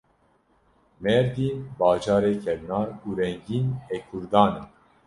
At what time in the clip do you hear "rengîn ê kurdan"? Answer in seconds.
3.19-4.51